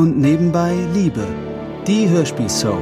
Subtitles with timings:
[0.00, 1.26] Und nebenbei Liebe,
[1.86, 2.80] die Hörspielsoap.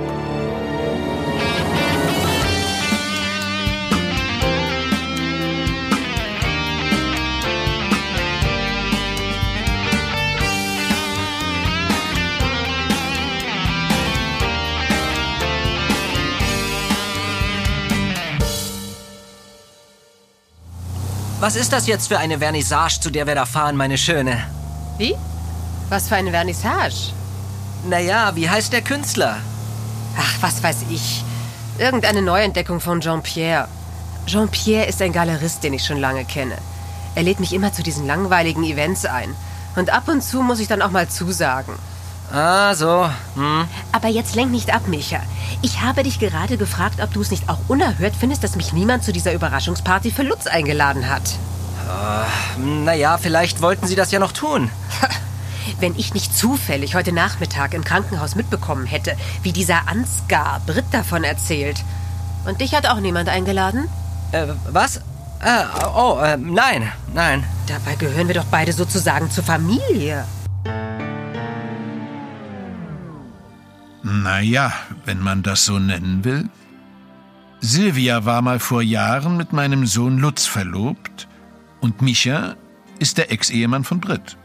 [21.41, 24.46] Was ist das jetzt für eine Vernissage, zu der wir da fahren, meine Schöne?
[24.98, 25.16] Wie?
[25.89, 27.12] Was für eine Vernissage?
[27.89, 29.39] Naja, wie heißt der Künstler?
[30.18, 31.25] Ach, was weiß ich.
[31.79, 33.68] Irgendeine Neuentdeckung von Jean-Pierre.
[34.27, 36.58] Jean-Pierre ist ein Galerist, den ich schon lange kenne.
[37.14, 39.34] Er lädt mich immer zu diesen langweiligen Events ein.
[39.77, 41.74] Und ab und zu muss ich dann auch mal zusagen.
[42.32, 43.08] Ah, so.
[43.36, 43.64] Hm.
[43.92, 45.20] Aber jetzt lenk nicht ab, Micha.
[45.62, 49.05] Ich habe dich gerade gefragt, ob du es nicht auch unerhört findest, dass mich niemand
[49.05, 51.22] zu dieser Überraschungsparty für Lutz eingeladen hat.
[51.88, 54.70] Uh, naja, vielleicht wollten sie das ja noch tun.
[55.80, 61.24] Wenn ich nicht zufällig heute Nachmittag im Krankenhaus mitbekommen hätte, wie dieser Ansgar Britt davon
[61.24, 61.84] erzählt.
[62.44, 63.89] Und dich hat auch niemand eingeladen?
[64.33, 64.98] Äh, was?
[65.41, 67.44] Äh, oh, äh, nein, nein.
[67.66, 70.24] Dabei gehören wir doch beide sozusagen zur Familie.
[74.02, 74.72] Naja,
[75.05, 76.48] wenn man das so nennen will.
[77.61, 81.28] Silvia war mal vor Jahren mit meinem Sohn Lutz verlobt
[81.80, 82.55] und Micha
[82.98, 84.36] ist der Ex-Ehemann von Britt.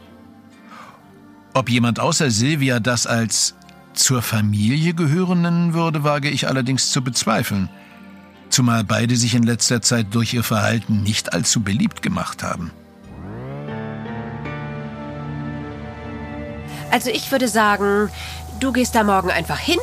[1.54, 3.54] Ob jemand außer Silvia das als
[3.92, 7.70] zur Familie gehören nennen würde, wage ich allerdings zu bezweifeln.
[8.50, 12.72] Zumal beide sich in letzter Zeit durch ihr Verhalten nicht allzu beliebt gemacht haben.
[16.90, 18.10] Also ich würde sagen,
[18.58, 19.78] du gehst da morgen einfach hin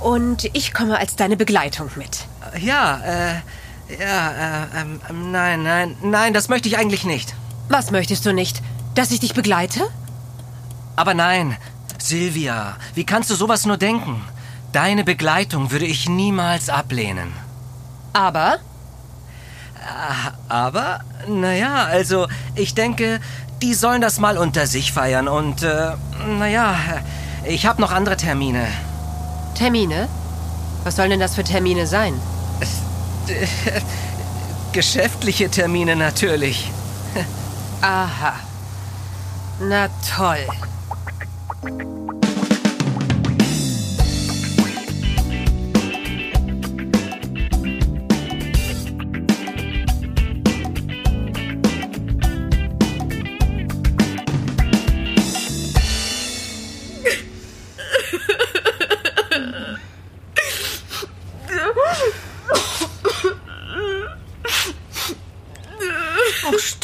[0.00, 2.26] und ich komme als deine Begleitung mit.
[2.60, 3.34] Ja, äh,
[3.98, 7.34] ja, äh, ähm, nein, nein, nein, das möchte ich eigentlich nicht.
[7.70, 8.60] Was möchtest du nicht?
[8.94, 9.88] Dass ich dich begleite?
[10.96, 11.56] Aber nein,
[11.98, 14.22] Silvia, wie kannst du sowas nur denken?
[14.72, 17.32] Deine Begleitung würde ich niemals ablehnen.
[18.12, 18.58] Aber?
[20.48, 23.20] Aber, naja, also, ich denke,
[23.62, 25.92] die sollen das mal unter sich feiern und, äh,
[26.38, 26.74] naja,
[27.44, 28.66] ich habe noch andere Termine.
[29.54, 30.08] Termine?
[30.84, 32.14] Was sollen denn das für Termine sein?
[34.72, 36.70] Geschäftliche Termine natürlich.
[37.80, 38.34] Aha.
[39.60, 40.46] Na toll.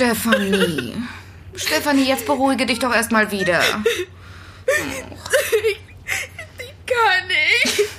[0.01, 0.97] Stefanie.
[1.55, 3.61] Stefanie, jetzt beruhige dich doch erstmal wieder.
[4.67, 5.05] Ich,
[6.59, 7.91] ich kann nicht.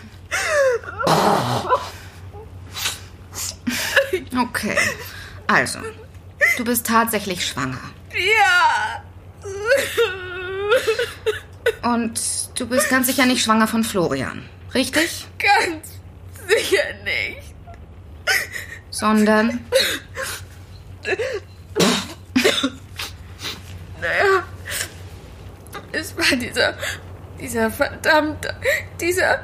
[4.36, 4.76] Okay.
[5.46, 5.78] Also,
[6.58, 7.92] du bist tatsächlich schwanger.
[8.16, 9.04] Ja.
[11.84, 12.20] Und
[12.60, 15.28] du bist ganz sicher nicht schwanger von Florian, richtig?
[15.38, 16.00] Ganz
[16.48, 17.54] sicher nicht.
[18.90, 19.64] Sondern.
[24.02, 24.44] Naja,
[25.92, 26.78] es war dieser,
[27.40, 28.56] dieser verdammte,
[29.00, 29.40] dieser,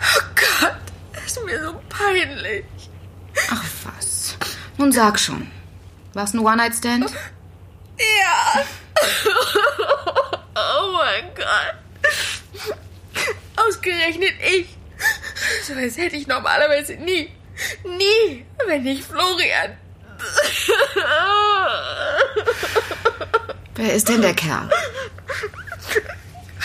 [0.00, 2.64] oh Gott, ist mir so peinlich.
[3.50, 4.36] Ach was.
[4.78, 5.50] Nun sag schon.
[6.14, 7.10] War es ein One-Night-Stand?
[7.98, 8.64] Ja.
[10.54, 11.74] Oh mein Gott.
[13.56, 14.76] Ausgerechnet ich.
[15.66, 17.30] So was hätte ich normalerweise nie.
[17.84, 19.76] Nie, wenn nicht Florian.
[23.74, 24.68] Wer ist denn der Kerl?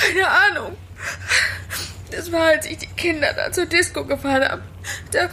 [0.07, 0.78] Keine Ahnung.
[2.12, 4.63] Das war, als ich die Kinder da zur Disco gefahren habe.
[5.12, 5.29] Da,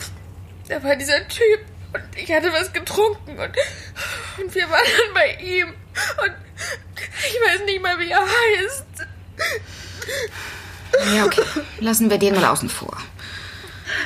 [0.68, 1.60] da war dieser Typ
[1.92, 3.56] und ich hatte was getrunken und,
[4.42, 5.68] und wir waren dann bei ihm.
[5.68, 6.34] Und
[7.28, 8.86] ich weiß nicht mal, wie er heißt.
[11.14, 11.42] Ja, okay.
[11.80, 12.96] Lassen wir den mal außen vor.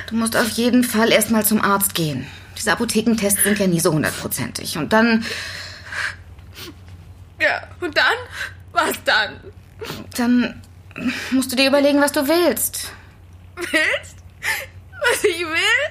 [0.09, 2.27] Du musst auf jeden Fall erstmal zum Arzt gehen.
[2.57, 4.77] Diese Apothekentests sind ja nie so hundertprozentig.
[4.77, 5.25] Und dann.
[7.41, 8.17] Ja, und dann?
[8.73, 9.41] Was dann?
[10.17, 10.63] Dann
[11.31, 12.93] musst du dir überlegen, was du willst.
[13.57, 14.17] Willst?
[15.11, 15.89] Was ich will?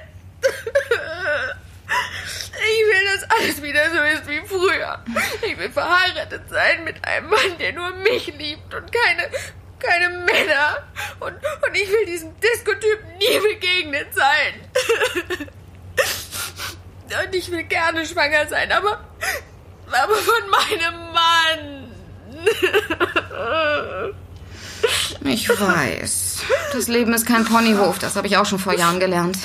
[2.59, 4.99] Ich will, dass alles wieder so ist wie früher.
[5.41, 9.29] Ich will verheiratet sein mit einem Mann, der nur mich liebt und keine,
[9.79, 10.83] keine Männer.
[11.19, 14.53] Und, und ich will diesem Disco-Typen nie begegnet sein.
[17.25, 18.99] Und ich will gerne schwanger sein, aber,
[19.91, 21.95] aber von meinem Mann.
[25.27, 26.41] Ich weiß.
[26.71, 29.37] Das Leben ist kein Ponyhof, das habe ich auch schon vor Jahren gelernt.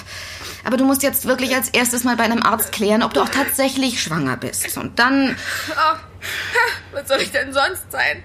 [0.64, 3.28] Aber du musst jetzt wirklich als erstes mal bei einem Arzt klären, ob du auch
[3.28, 4.76] tatsächlich schwanger bist.
[4.78, 5.36] Und dann.
[5.70, 5.96] Oh,
[6.92, 8.22] was soll ich denn sonst sein?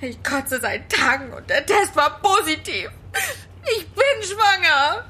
[0.00, 2.90] Ich kotze seit Tagen und der Test war positiv.
[3.76, 5.04] Ich bin schwanger.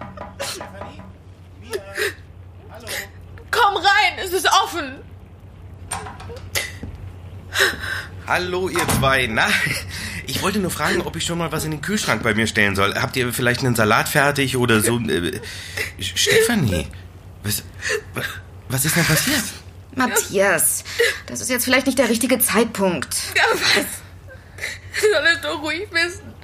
[3.51, 5.03] Komm rein, es ist offen.
[8.27, 9.27] Hallo, ihr zwei.
[9.29, 9.47] Na,
[10.27, 12.77] ich wollte nur fragen, ob ich schon mal was in den Kühlschrank bei mir stellen
[12.77, 12.95] soll.
[12.95, 14.99] Habt ihr vielleicht einen Salat fertig oder so?
[14.99, 15.41] Äh,
[16.01, 16.87] Stefanie,
[17.43, 17.63] was,
[18.69, 19.45] was ist denn passiert?
[19.95, 20.85] Matthias,
[21.27, 23.17] das ist jetzt vielleicht nicht der richtige Zeitpunkt.
[23.35, 25.01] Ja, was?
[25.01, 26.35] Soll es doch ruhig wissen.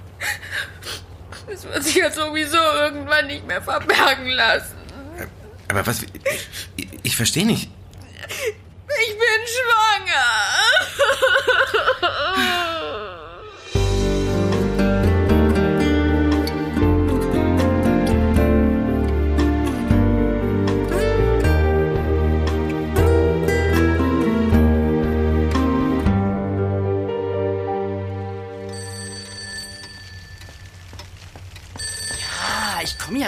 [1.46, 4.76] Es wird sich ja sowieso irgendwann nicht mehr verbergen lassen.
[5.68, 6.02] Aber was?
[6.76, 7.70] Ich, ich verstehe nicht.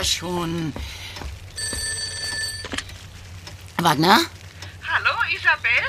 [0.05, 0.73] Schon.
[3.79, 4.19] Wagner?
[4.89, 5.85] Hallo, Isabel?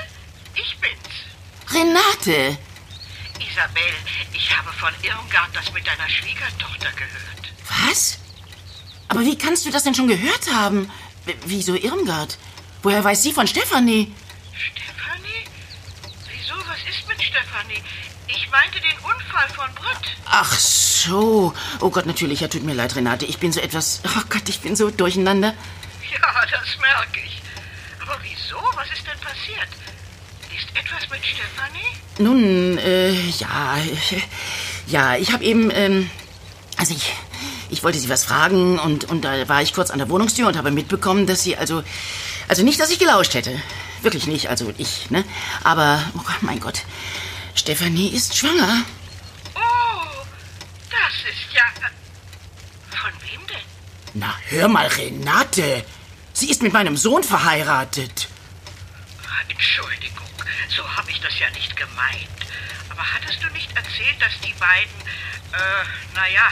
[0.56, 1.74] Ich bin's.
[1.74, 2.58] Renate!
[3.40, 3.94] Isabel,
[4.34, 7.88] ich habe von Irmgard das mit deiner Schwiegertochter gehört.
[7.88, 8.18] Was?
[9.08, 10.90] Aber wie kannst du das denn schon gehört haben?
[11.26, 12.38] W- Wieso Irmgard?
[12.84, 14.14] Woher weiß sie von Stefanie?
[14.54, 15.46] Stefanie?
[16.28, 16.56] Wieso?
[16.68, 17.82] Was ist mit Stefanie?
[18.28, 20.18] Ich meinte den Unfall von Britt.
[20.26, 20.85] Ach so.
[21.12, 22.42] Oh Gott, natürlich.
[22.42, 23.26] Ja, tut mir leid, Renate.
[23.26, 24.02] Ich bin so etwas.
[24.06, 25.54] Oh Gott, ich bin so durcheinander.
[26.12, 27.42] Ja, das merke ich.
[28.02, 28.58] Aber wieso?
[28.76, 29.68] Was ist denn passiert?
[30.56, 31.92] Ist etwas mit Stefanie?
[32.20, 33.78] Nun, äh, ja.
[34.88, 35.72] Ja, ich habe eben.
[35.72, 36.10] Ähm,
[36.78, 37.14] also ich.
[37.72, 40.56] Ich wollte sie was fragen und, und da war ich kurz an der Wohnungstür und
[40.56, 41.84] habe mitbekommen, dass sie also.
[42.48, 43.60] Also nicht, dass ich gelauscht hätte.
[44.04, 45.24] Wirklich nicht, also ich, ne?
[45.64, 46.84] Aber, oh Gott, mein Gott.
[47.56, 48.84] Stefanie ist schwanger.
[51.06, 51.64] Das ist ja.
[51.86, 53.66] äh, Von wem denn?
[54.16, 55.86] Na, hör mal, Renate.
[56.34, 58.28] Sie ist mit meinem Sohn verheiratet.
[59.48, 60.28] Entschuldigung,
[60.76, 62.28] so habe ich das ja nicht gemeint.
[62.90, 65.00] Aber hattest du nicht erzählt, dass die beiden,
[65.54, 66.48] äh, naja,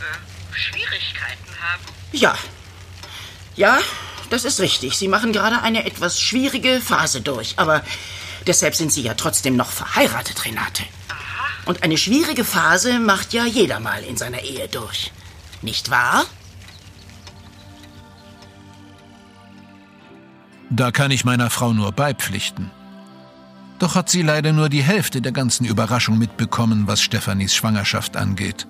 [0.00, 1.82] äh, Schwierigkeiten haben?
[2.12, 2.36] Ja.
[3.56, 3.80] Ja,
[4.30, 4.96] das ist richtig.
[4.96, 7.54] Sie machen gerade eine etwas schwierige Phase durch.
[7.58, 7.82] Aber
[8.46, 10.84] deshalb sind Sie ja trotzdem noch verheiratet, Renate.
[11.68, 15.12] Und eine schwierige Phase macht ja jeder mal in seiner Ehe durch.
[15.60, 16.24] Nicht wahr?
[20.70, 22.70] Da kann ich meiner Frau nur beipflichten.
[23.78, 28.66] Doch hat sie leider nur die Hälfte der ganzen Überraschung mitbekommen, was Stefanis Schwangerschaft angeht.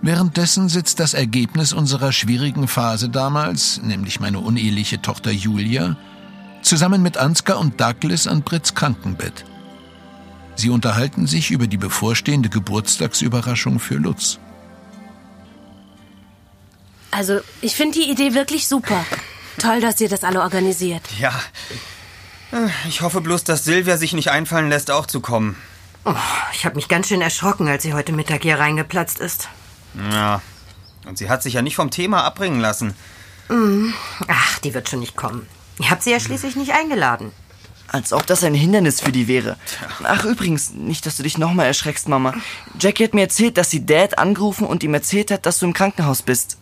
[0.00, 5.98] Währenddessen sitzt das Ergebnis unserer schwierigen Phase damals, nämlich meine uneheliche Tochter Julia,
[6.62, 9.44] zusammen mit Ansgar und Douglas an Brits Krankenbett.
[10.58, 14.40] Sie unterhalten sich über die bevorstehende Geburtstagsüberraschung für Lutz.
[17.12, 19.04] Also, ich finde die Idee wirklich super.
[19.58, 21.02] Toll, dass ihr das alle organisiert.
[21.20, 21.32] Ja.
[22.50, 25.54] Äh, Ich hoffe bloß, dass Silvia sich nicht einfallen lässt, auch zu kommen.
[26.04, 26.14] Oh,
[26.52, 29.48] ich habe mich ganz schön erschrocken, als sie heute Mittag hier reingeplatzt ist.
[30.10, 30.42] Ja.
[31.06, 32.94] Und sie hat sich ja nicht vom Thema abbringen lassen.
[33.48, 33.94] Mhm.
[34.26, 35.46] Ach, die wird schon nicht kommen.
[35.78, 37.30] Ihr habt sie ja schließlich nicht eingeladen.
[37.88, 39.56] Als ob das ein Hindernis für die wäre.
[40.04, 42.34] Ach, übrigens, nicht, dass du dich nochmal erschreckst, Mama.
[42.78, 45.72] Jackie hat mir erzählt, dass sie Dad angerufen und ihm erzählt hat, dass du im
[45.72, 46.58] Krankenhaus bist.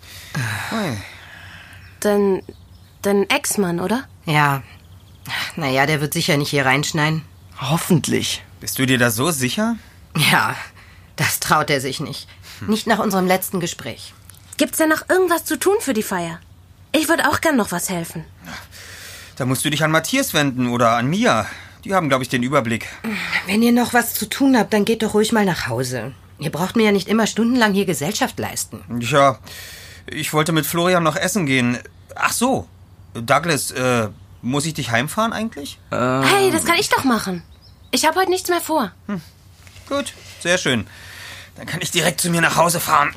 [2.00, 2.42] Dein,
[3.02, 4.04] dein Ex-Mann, oder?
[4.24, 4.62] Ja.
[5.56, 7.22] Naja, der wird sicher nicht hier reinschneiden.
[7.60, 8.44] Hoffentlich.
[8.60, 9.76] Bist du dir da so sicher?
[10.30, 10.54] Ja,
[11.16, 12.28] das traut er sich nicht.
[12.66, 14.14] Nicht nach unserem letzten Gespräch.
[14.56, 16.40] Gibt's denn noch irgendwas zu tun für die Feier?
[16.92, 18.24] Ich würde auch gern noch was helfen.
[19.36, 21.46] Da musst du dich an Matthias wenden oder an Mia.
[21.84, 22.88] Die haben, glaube ich, den Überblick.
[23.46, 26.12] Wenn ihr noch was zu tun habt, dann geht doch ruhig mal nach Hause.
[26.38, 28.82] Ihr braucht mir ja nicht immer stundenlang hier Gesellschaft leisten.
[29.00, 29.38] Ja,
[30.06, 31.78] ich wollte mit Florian noch essen gehen.
[32.14, 32.66] Ach so.
[33.14, 34.08] Douglas, äh,
[34.42, 35.78] muss ich dich heimfahren eigentlich?
[35.90, 37.42] Hey, das kann ich doch machen.
[37.90, 38.92] Ich habe heute nichts mehr vor.
[39.88, 40.86] Gut, sehr schön.
[41.56, 43.14] Dann kann ich direkt zu mir nach Hause fahren.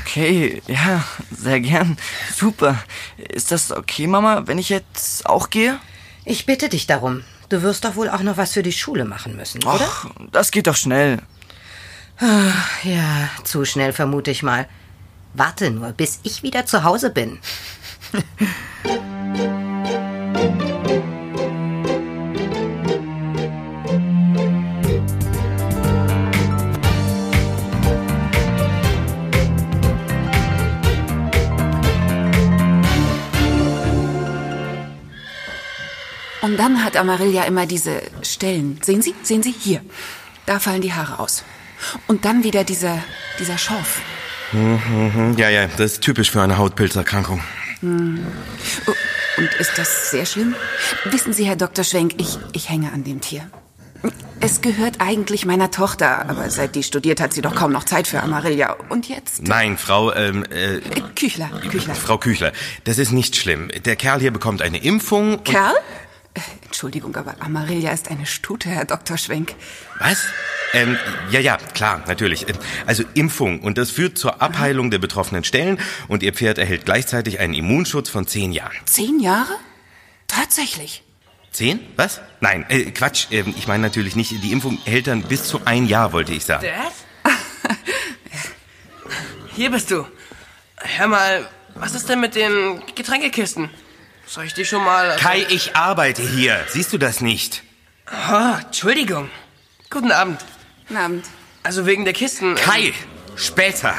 [0.00, 1.96] Okay, ja, sehr gern.
[2.34, 2.78] Super.
[3.16, 5.78] Ist das okay, Mama, wenn ich jetzt auch gehe?
[6.24, 7.24] Ich bitte dich darum.
[7.48, 9.86] Du wirst doch wohl auch noch was für die Schule machen müssen, oder?
[9.86, 11.20] Ach, das geht doch schnell.
[12.18, 14.68] Ach, ja, zu schnell vermute ich mal.
[15.34, 17.40] Warte nur, bis ich wieder zu Hause bin.
[36.44, 38.78] Und dann hat Amarilla immer diese Stellen.
[38.82, 39.14] Sehen Sie?
[39.22, 39.54] Sehen Sie?
[39.58, 39.80] Hier.
[40.44, 41.42] Da fallen die Haare aus.
[42.06, 43.02] Und dann wieder dieser,
[43.38, 44.02] dieser Schorf.
[44.52, 47.40] Mhm, Ja, ja, das ist typisch für eine Hautpilzerkrankung.
[47.80, 48.26] Hm.
[48.86, 48.92] Oh,
[49.38, 50.54] und ist das sehr schlimm?
[51.06, 51.82] Wissen Sie, Herr Dr.
[51.82, 53.50] Schwenk, ich, ich hänge an dem Tier.
[54.40, 58.06] Es gehört eigentlich meiner Tochter, aber seit die studiert, hat sie doch kaum noch Zeit
[58.06, 58.76] für Amarilla.
[58.90, 59.42] Und jetzt?
[59.42, 60.80] Nein, Frau, ähm, äh,
[61.16, 61.94] Küchler, Küchler.
[61.94, 62.52] Frau Küchler,
[62.84, 63.70] das ist nicht schlimm.
[63.86, 65.42] Der Kerl hier bekommt eine Impfung.
[65.44, 65.72] Kerl?
[66.74, 69.16] Äh, Entschuldigung, aber Amarilla ist eine Stute, Herr Dr.
[69.16, 69.54] Schwenk.
[70.00, 70.24] Was?
[70.72, 70.98] Ähm,
[71.30, 72.46] ja, ja, klar, natürlich.
[72.84, 75.78] Also Impfung und das führt zur Abheilung der betroffenen Stellen
[76.08, 78.74] und Ihr Pferd erhält gleichzeitig einen Immunschutz von zehn Jahren.
[78.86, 79.54] Zehn Jahre?
[80.26, 81.04] Tatsächlich.
[81.52, 81.78] Zehn?
[81.94, 82.20] Was?
[82.40, 83.28] Nein, äh, Quatsch.
[83.30, 84.32] Ähm, ich meine natürlich nicht.
[84.42, 86.66] Die Impfung hält dann bis zu ein Jahr, wollte ich sagen.
[86.66, 87.36] Dad?
[89.54, 90.04] Hier bist du.
[90.76, 93.70] Hör mal, was ist denn mit den Getränkekisten?
[94.26, 95.10] Soll ich die schon mal...
[95.10, 96.64] also- Kai, ich arbeite hier.
[96.68, 97.62] Siehst du das nicht?
[98.06, 99.30] Ah, Entschuldigung.
[99.90, 100.40] Guten Abend.
[100.88, 101.26] Guten Abend.
[101.62, 102.54] Also wegen der Kisten...
[102.56, 102.92] Kai,
[103.36, 103.94] später.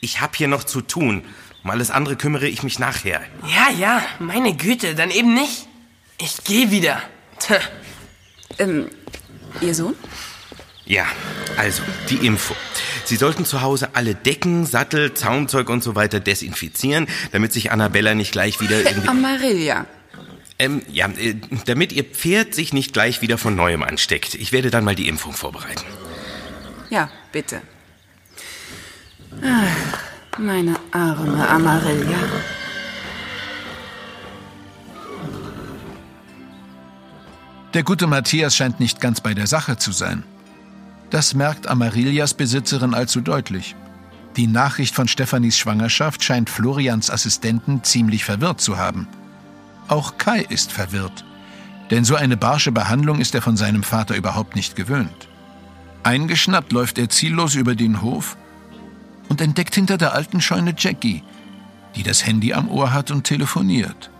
[0.00, 1.24] Ich hab hier noch zu tun.
[1.64, 3.20] Um alles andere kümmere ich mich nachher.
[3.46, 5.66] Ja, ja, meine Güte, dann eben nicht.
[6.20, 7.02] Ich gehe wieder.
[8.58, 8.88] Ähm,
[9.60, 9.94] Ihr Sohn?
[10.84, 11.06] Ja,
[11.56, 12.54] also, die Info.
[13.08, 18.14] Sie sollten zu Hause alle Decken, Sattel, Zaunzeug und so weiter desinfizieren, damit sich Annabella
[18.14, 19.08] nicht gleich wieder irgendwie...
[19.08, 19.86] Amarilla.
[20.58, 24.34] Ähm, ja, äh, damit ihr Pferd sich nicht gleich wieder von Neuem ansteckt.
[24.34, 25.84] Ich werde dann mal die Impfung vorbereiten.
[26.90, 27.62] Ja, bitte.
[29.42, 32.18] Ach, meine arme Amarilla.
[37.72, 40.24] Der gute Matthias scheint nicht ganz bei der Sache zu sein.
[41.10, 43.74] Das merkt Amarillas Besitzerin allzu deutlich.
[44.36, 49.08] Die Nachricht von Stefanis Schwangerschaft scheint Florians Assistenten ziemlich verwirrt zu haben.
[49.88, 51.24] Auch Kai ist verwirrt,
[51.90, 55.28] denn so eine barsche Behandlung ist er von seinem Vater überhaupt nicht gewöhnt.
[56.02, 58.36] Eingeschnappt läuft er ziellos über den Hof
[59.28, 61.22] und entdeckt hinter der alten Scheune Jackie,
[61.96, 64.10] die das Handy am Ohr hat und telefoniert.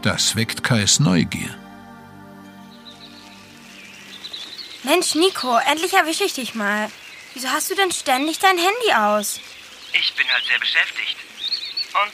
[0.00, 1.50] Das weckt Kais Neugier.
[4.92, 6.92] Mensch, Nico, endlich erwische ich dich mal.
[7.32, 9.40] Wieso hast du denn ständig dein Handy aus?
[9.94, 11.16] Ich bin halt sehr beschäftigt.
[11.94, 12.12] Und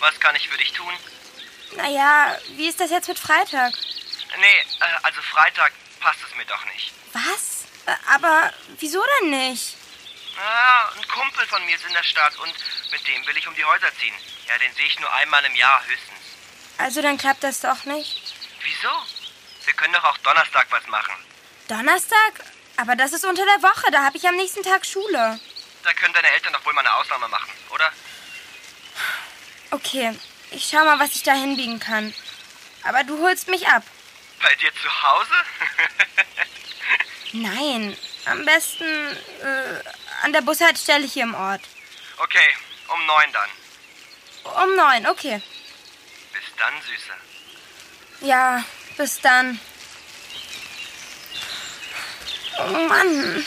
[0.00, 0.94] was kann ich für dich tun?
[1.76, 3.74] Naja, wie ist das jetzt mit Freitag?
[4.40, 6.94] Nee, äh, also Freitag passt es mir doch nicht.
[7.12, 7.66] Was?
[7.84, 9.76] Äh, Aber wieso denn nicht?
[10.38, 12.54] Ah, ein Kumpel von mir ist in der Stadt und
[12.90, 14.14] mit dem will ich um die Häuser ziehen.
[14.48, 16.20] Ja, den sehe ich nur einmal im Jahr höchstens.
[16.78, 18.32] Also dann klappt das doch nicht.
[18.62, 18.88] Wieso?
[19.66, 21.14] Wir können doch auch Donnerstag was machen.
[21.68, 22.32] Donnerstag?
[22.76, 25.38] Aber das ist unter der Woche, da habe ich am nächsten Tag Schule.
[25.82, 27.92] Da können deine Eltern doch wohl mal eine Ausnahme machen, oder?
[29.70, 30.18] Okay,
[30.50, 32.14] ich schau mal, was ich da hinbiegen kann.
[32.82, 33.82] Aber du holst mich ab.
[34.42, 35.34] Bei dir zu Hause?
[37.32, 39.80] Nein, am besten äh,
[40.22, 41.62] an der Bushaltestelle hier im Ort.
[42.18, 42.56] okay,
[42.88, 43.50] um neun dann.
[44.62, 45.42] Um neun, okay.
[46.32, 48.26] Bis dann, Süße.
[48.26, 48.64] Ja,
[48.96, 49.58] bis dann.
[52.58, 53.46] Oh Mann.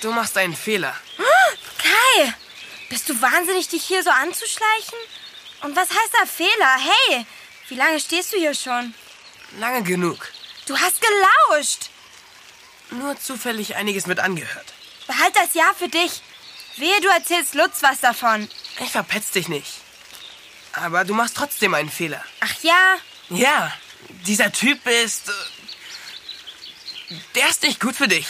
[0.00, 0.94] Du machst einen Fehler.
[1.78, 2.34] Kai,
[2.88, 4.98] bist du wahnsinnig, dich hier so anzuschleichen?
[5.62, 6.76] Und was heißt da Fehler?
[6.78, 7.26] Hey,
[7.68, 8.94] wie lange stehst du hier schon?
[9.58, 10.30] Lange genug.
[10.66, 11.90] Du hast gelauscht.
[12.90, 14.72] Nur zufällig einiges mit angehört.
[15.06, 16.22] Behalt das Ja für dich.
[16.76, 18.48] Wehe, du erzählst Lutz was davon.
[18.80, 19.70] Ich verpetz dich nicht.
[20.72, 22.22] Aber du machst trotzdem einen Fehler.
[22.40, 22.96] Ach ja?
[23.30, 23.72] Ja,
[24.26, 25.30] dieser Typ ist...
[27.34, 28.26] Der ist nicht gut für dich.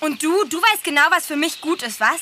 [0.00, 2.20] Und du, du weißt genau, was für mich gut ist, was?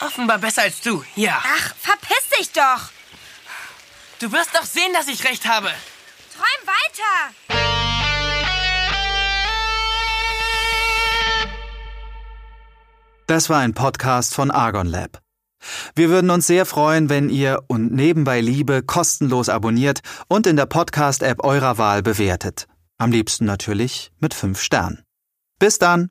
[0.00, 1.42] Offenbar besser als du, ja.
[1.42, 2.90] Ach, verpiss dich doch.
[4.18, 5.68] Du wirst doch sehen, dass ich recht habe.
[6.34, 7.34] Träum weiter.
[13.26, 15.20] Das war ein Podcast von Argon Lab.
[15.94, 20.66] Wir würden uns sehr freuen, wenn ihr und nebenbei Liebe kostenlos abonniert und in der
[20.66, 22.68] Podcast-App eurer Wahl bewertet.
[22.98, 25.04] Am liebsten natürlich mit 5 Sternen.
[25.58, 26.08] Bis dann!